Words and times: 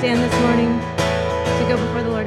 stand 0.00 0.18
this 0.18 0.40
morning 0.40 0.80
to 1.58 1.64
go 1.68 1.76
before 1.76 2.02
the 2.02 2.08
Lord 2.08 2.26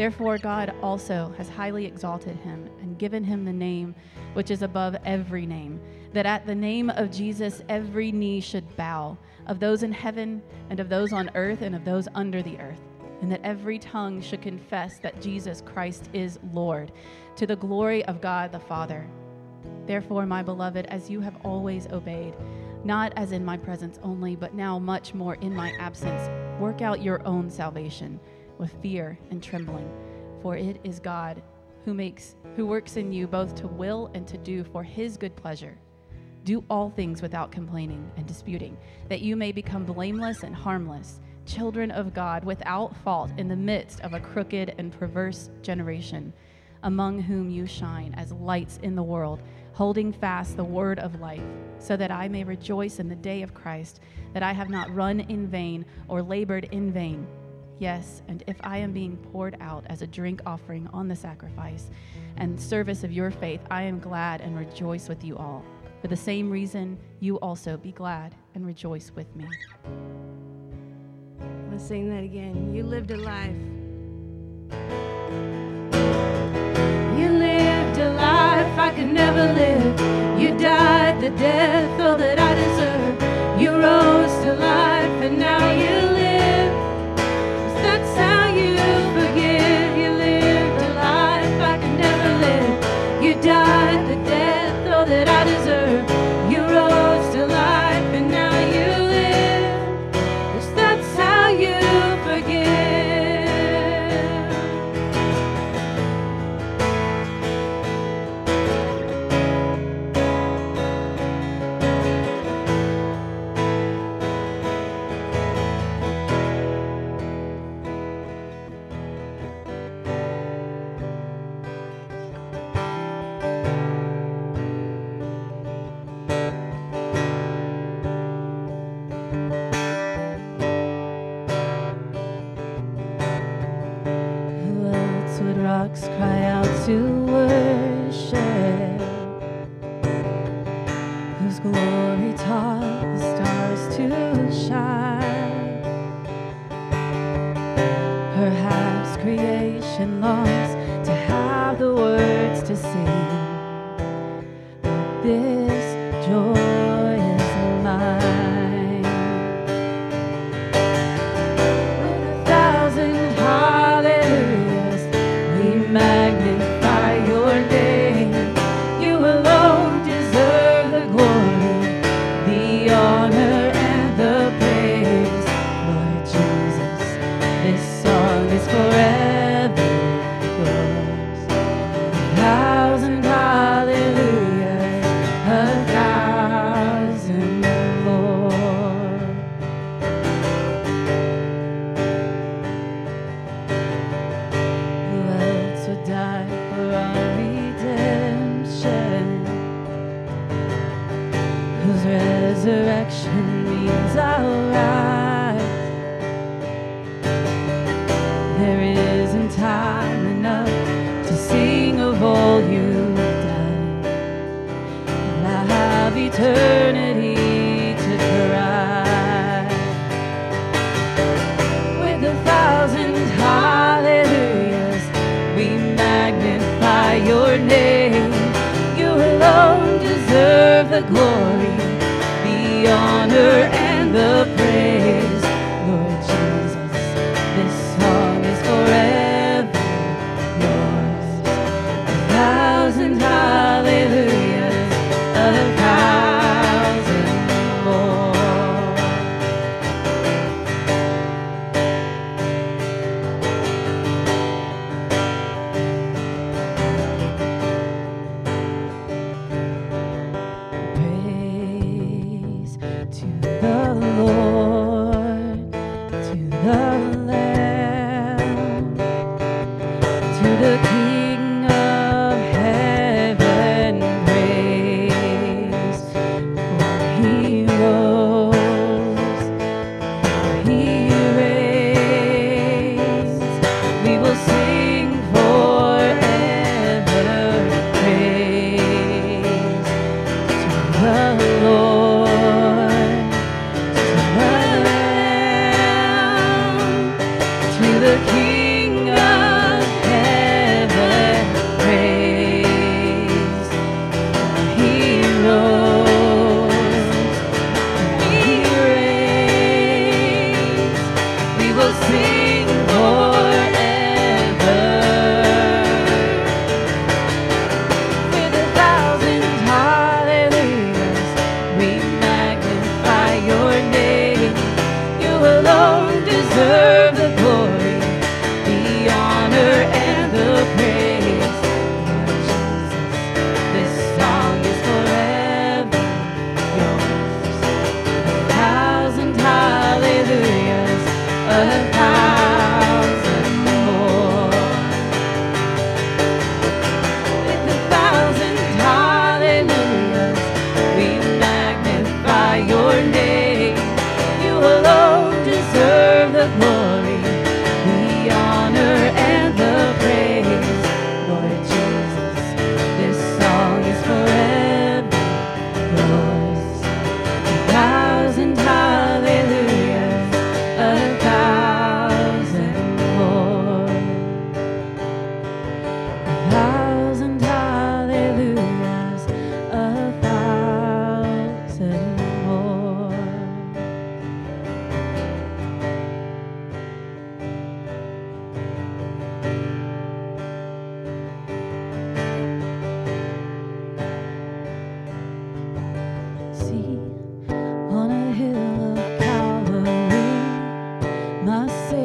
Therefore, 0.00 0.38
God 0.38 0.72
also 0.80 1.30
has 1.36 1.50
highly 1.50 1.84
exalted 1.84 2.34
him 2.36 2.70
and 2.80 2.98
given 2.98 3.22
him 3.22 3.44
the 3.44 3.52
name 3.52 3.94
which 4.32 4.50
is 4.50 4.62
above 4.62 4.96
every 5.04 5.44
name, 5.44 5.78
that 6.14 6.24
at 6.24 6.46
the 6.46 6.54
name 6.54 6.88
of 6.88 7.10
Jesus 7.10 7.60
every 7.68 8.10
knee 8.10 8.40
should 8.40 8.74
bow, 8.78 9.18
of 9.46 9.60
those 9.60 9.82
in 9.82 9.92
heaven 9.92 10.42
and 10.70 10.80
of 10.80 10.88
those 10.88 11.12
on 11.12 11.30
earth 11.34 11.60
and 11.60 11.76
of 11.76 11.84
those 11.84 12.08
under 12.14 12.40
the 12.40 12.58
earth, 12.60 12.80
and 13.20 13.30
that 13.30 13.42
every 13.44 13.78
tongue 13.78 14.22
should 14.22 14.40
confess 14.40 14.98
that 15.00 15.20
Jesus 15.20 15.60
Christ 15.60 16.08
is 16.14 16.38
Lord, 16.54 16.92
to 17.36 17.46
the 17.46 17.56
glory 17.56 18.02
of 18.06 18.22
God 18.22 18.52
the 18.52 18.58
Father. 18.58 19.06
Therefore, 19.84 20.24
my 20.24 20.42
beloved, 20.42 20.86
as 20.86 21.10
you 21.10 21.20
have 21.20 21.36
always 21.44 21.88
obeyed, 21.88 22.32
not 22.84 23.12
as 23.16 23.32
in 23.32 23.44
my 23.44 23.58
presence 23.58 23.98
only, 24.02 24.34
but 24.34 24.54
now 24.54 24.78
much 24.78 25.12
more 25.12 25.34
in 25.42 25.54
my 25.54 25.72
absence, 25.78 26.30
work 26.58 26.80
out 26.80 27.02
your 27.02 27.22
own 27.26 27.50
salvation 27.50 28.18
with 28.60 28.80
fear 28.82 29.18
and 29.30 29.42
trembling, 29.42 29.90
for 30.42 30.56
it 30.56 30.78
is 30.84 31.00
God 31.00 31.42
who 31.84 31.94
makes 31.94 32.36
who 32.56 32.66
works 32.66 32.96
in 32.96 33.12
you 33.12 33.26
both 33.26 33.54
to 33.56 33.66
will 33.66 34.10
and 34.14 34.28
to 34.28 34.36
do 34.38 34.62
for 34.62 34.82
his 34.82 35.16
good 35.16 35.34
pleasure. 35.34 35.78
Do 36.44 36.62
all 36.70 36.90
things 36.90 37.22
without 37.22 37.52
complaining 37.52 38.10
and 38.16 38.26
disputing, 38.26 38.76
that 39.08 39.22
you 39.22 39.34
may 39.34 39.52
become 39.52 39.84
blameless 39.84 40.42
and 40.42 40.54
harmless, 40.54 41.20
children 41.46 41.90
of 41.90 42.14
God 42.14 42.44
without 42.44 42.96
fault 42.98 43.30
in 43.38 43.48
the 43.48 43.56
midst 43.56 44.00
of 44.00 44.14
a 44.14 44.20
crooked 44.20 44.74
and 44.78 44.92
perverse 44.92 45.50
generation, 45.62 46.32
among 46.82 47.20
whom 47.20 47.50
you 47.50 47.66
shine 47.66 48.14
as 48.16 48.32
lights 48.32 48.78
in 48.82 48.94
the 48.94 49.02
world, 49.02 49.42
holding 49.72 50.12
fast 50.12 50.56
the 50.56 50.64
word 50.64 50.98
of 50.98 51.20
life, 51.20 51.42
so 51.78 51.96
that 51.96 52.10
I 52.10 52.28
may 52.28 52.44
rejoice 52.44 52.98
in 52.98 53.08
the 53.08 53.16
day 53.16 53.42
of 53.42 53.54
Christ, 53.54 54.00
that 54.32 54.42
I 54.42 54.52
have 54.52 54.70
not 54.70 54.94
run 54.94 55.20
in 55.20 55.46
vain 55.46 55.84
or 56.08 56.22
labored 56.22 56.64
in 56.72 56.92
vain. 56.92 57.26
Yes, 57.80 58.20
and 58.28 58.44
if 58.46 58.56
I 58.62 58.76
am 58.76 58.92
being 58.92 59.16
poured 59.32 59.56
out 59.58 59.84
as 59.86 60.02
a 60.02 60.06
drink 60.06 60.42
offering 60.44 60.86
on 60.92 61.08
the 61.08 61.16
sacrifice 61.16 61.90
and 62.36 62.60
service 62.60 63.04
of 63.04 63.10
your 63.10 63.30
faith, 63.30 63.62
I 63.70 63.84
am 63.84 63.98
glad 63.98 64.42
and 64.42 64.54
rejoice 64.54 65.08
with 65.08 65.24
you 65.24 65.38
all. 65.38 65.64
For 66.02 66.08
the 66.08 66.16
same 66.16 66.50
reason, 66.50 66.98
you 67.20 67.38
also 67.38 67.78
be 67.78 67.92
glad 67.92 68.34
and 68.54 68.66
rejoice 68.66 69.10
with 69.16 69.34
me. 69.34 69.48
Let's 71.70 71.82
sing 71.82 72.10
that 72.10 72.22
again. 72.22 72.74
You 72.74 72.82
lived 72.82 73.12
a 73.12 73.16
life. 73.16 73.56
You 77.18 77.28
lived 77.30 77.98
a 77.98 78.12
life 78.12 78.78
I 78.78 78.92
could 78.94 79.08
never 79.08 79.54
live. 79.54 80.38
You 80.38 80.54
died 80.58 81.22
the 81.22 81.30
death, 81.30 81.98
all 81.98 82.18
that 82.18 82.38
I 82.38 82.54
deserve. 82.54 83.58
You 83.58 83.70
rose 83.70 84.44
to 84.44 84.52
life, 84.52 85.22
and 85.22 85.38
now 85.38 85.69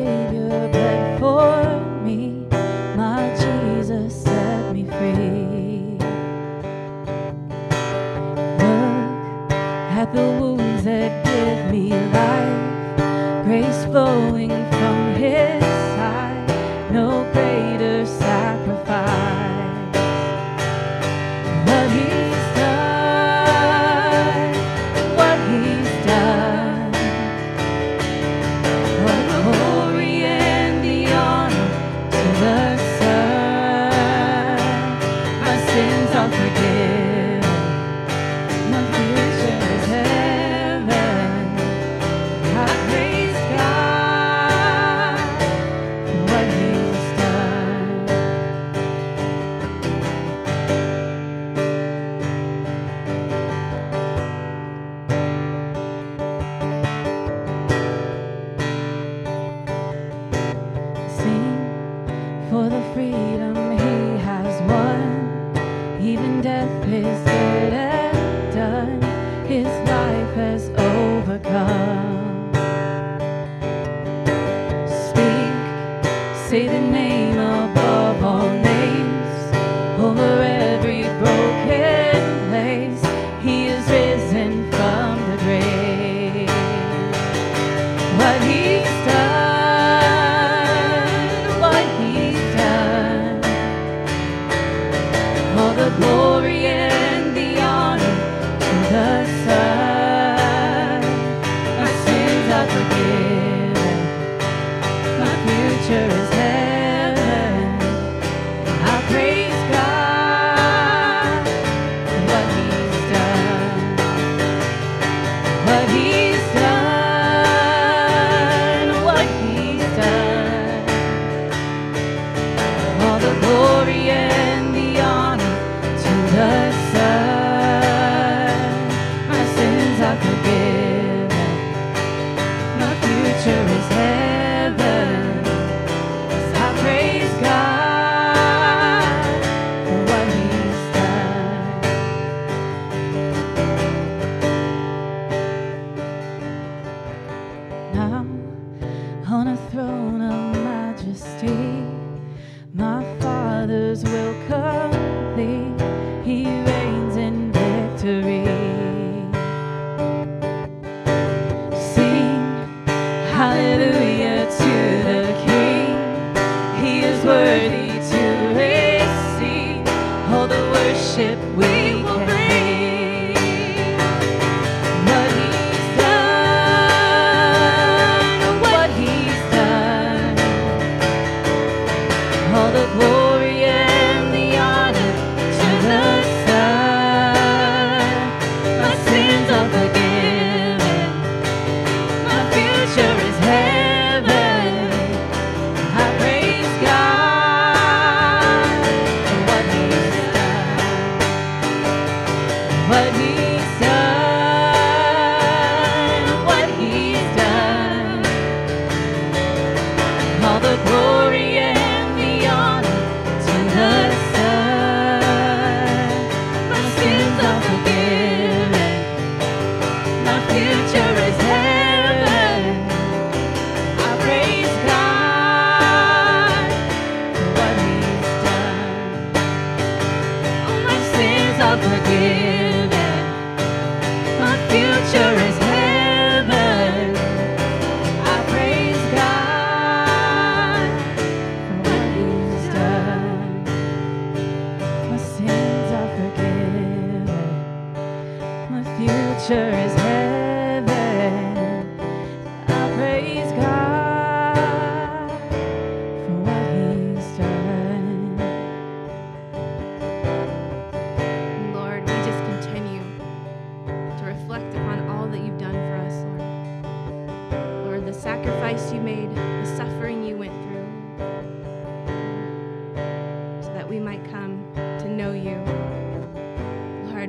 Savior 0.06 0.70
bled 0.72 1.20
for 1.20 1.35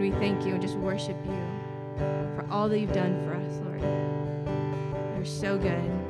we 0.06 0.12
thank 0.20 0.46
you 0.46 0.52
and 0.52 0.62
just 0.62 0.76
worship 0.76 1.16
you 1.24 1.42
for 2.36 2.46
all 2.48 2.68
that 2.68 2.78
you've 2.78 2.92
done 2.92 3.24
for 3.24 3.34
us, 3.34 3.58
Lord. 3.64 3.80
You're 5.16 5.24
so 5.24 5.58
good. 5.58 6.05